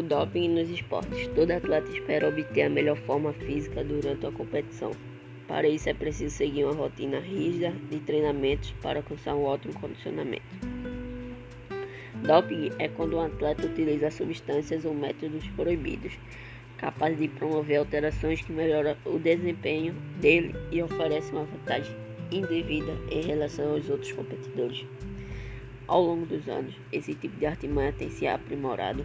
[0.00, 1.26] Doping nos esportes.
[1.34, 4.92] Todo atleta espera obter a melhor forma física durante a competição.
[5.46, 10.42] Para isso é preciso seguir uma rotina rígida de treinamentos para alcançar um ótimo condicionamento.
[12.26, 16.12] Doping é quando um atleta utiliza substâncias ou métodos proibidos,
[16.78, 21.94] capazes de promover alterações que melhoram o desempenho dele e oferecem uma vantagem
[22.30, 24.86] indevida em relação aos outros competidores.
[25.86, 29.04] Ao longo dos anos, esse tipo de artimanha tem se aprimorado,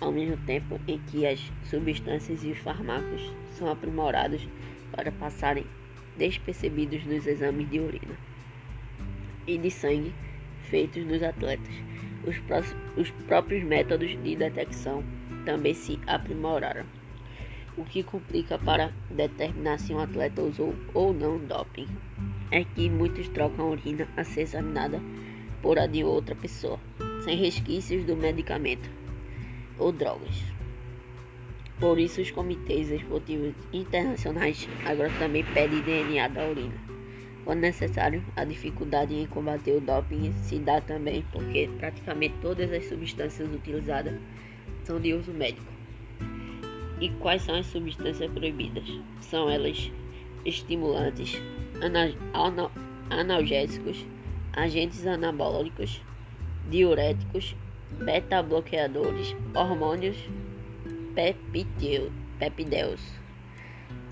[0.00, 4.46] ao mesmo tempo em que as substâncias e os fármacos são aprimorados
[4.92, 5.64] para passarem
[6.16, 8.16] despercebidos nos exames de urina
[9.46, 10.12] e de sangue
[10.64, 11.74] feitos nos atletas.
[12.24, 12.36] Os,
[12.96, 15.02] os próprios métodos de detecção
[15.44, 16.84] também se aprimoraram,
[17.76, 21.86] o que complica para determinar se um atleta usou ou não doping.
[22.50, 25.00] É que muitos trocam a urina a ser examinada
[25.62, 26.78] por a de outra pessoa,
[27.24, 28.97] sem resquícios do medicamento
[29.78, 30.42] ou drogas.
[31.80, 36.74] Por isso, os comitês esportivos internacionais agora também pedem DNA da urina.
[37.44, 42.84] Quando necessário, a dificuldade em combater o doping se dá também porque praticamente todas as
[42.86, 44.20] substâncias utilizadas
[44.82, 45.72] são de uso médico.
[47.00, 48.84] E quais são as substâncias proibidas?
[49.20, 49.90] São elas
[50.44, 51.40] estimulantes,
[53.08, 54.04] analgésicos,
[54.52, 56.02] agentes anabólicos,
[56.68, 57.54] diuréticos,
[57.92, 60.16] beta-bloqueadores, hormônios
[61.14, 63.02] peptideus.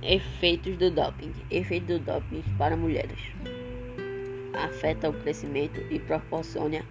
[0.02, 1.32] Efeitos do doping.
[1.50, 3.18] Efeito do doping para mulheres.
[4.52, 6.84] Afeta o crescimento e proporciona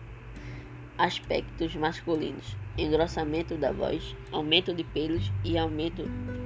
[0.97, 6.03] aspectos masculinos, engrossamento da voz, aumento de pelos e aumento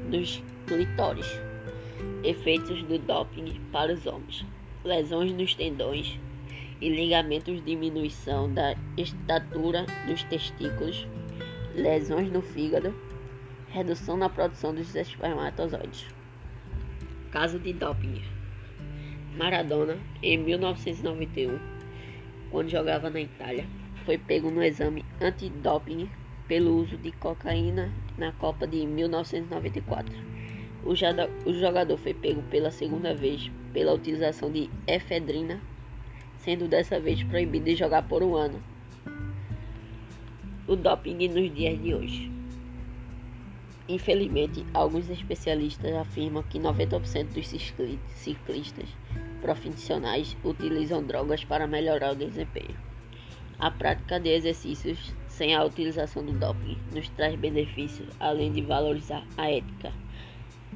[0.10, 1.28] dos clitóris.
[2.24, 4.46] Efeitos do doping para os homens:
[4.84, 6.20] lesões nos tendões,
[6.82, 11.08] e ligamentos, diminuição da estatura dos testículos,
[11.76, 12.94] lesões no fígado,
[13.70, 16.08] redução na produção dos espermatozoides.
[17.32, 18.24] Caso de doping.
[19.38, 21.60] Maradona, em 1991,
[22.50, 23.66] quando jogava na Itália,
[24.06, 26.10] foi pego no exame antidoping
[26.48, 30.12] pelo uso de cocaína na Copa de 1994.
[30.84, 35.62] O jogador foi pego pela segunda vez pela utilização de efedrina
[36.40, 38.62] sendo dessa vez proibido de jogar por um ano.
[40.68, 42.32] O doping nos dias de hoje.
[43.88, 48.88] Infelizmente, alguns especialistas afirmam que 90% dos ciclistas
[49.42, 52.78] profissionais utilizam drogas para melhorar o desempenho.
[53.58, 59.26] A prática de exercícios sem a utilização do doping nos traz benefícios, além de valorizar
[59.36, 59.92] a ética.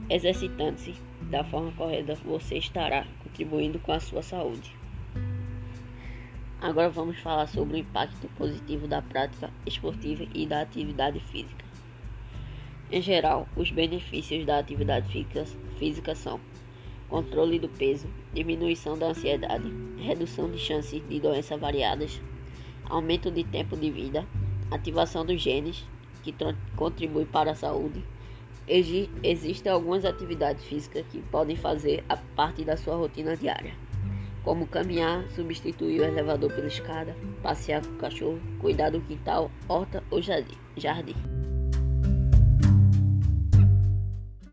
[0.09, 0.95] Exercitando-se
[1.29, 4.82] da forma correta, você estará contribuindo com a sua saúde.
[6.63, 11.65] Agora vamos falar sobre o impacto positivo da prática esportiva e da atividade física.
[12.89, 15.27] Em geral, os benefícios da atividade
[15.77, 16.39] física são
[17.09, 22.21] controle do peso, diminuição da ansiedade, redução de chances de doenças variadas,
[22.85, 24.25] aumento de tempo de vida,
[24.71, 25.85] ativação dos genes,
[26.21, 26.33] que
[26.77, 28.05] contribui para a saúde.
[29.21, 33.75] Existem algumas atividades físicas que podem fazer a parte da sua rotina diária
[34.43, 40.03] como caminhar, substituir o elevador pela escada, passear com o cachorro, cuidar do quintal, horta
[40.11, 41.32] ou jardim.